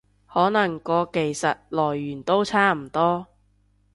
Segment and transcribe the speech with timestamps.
[0.25, 3.27] 可能個技術來源都差唔多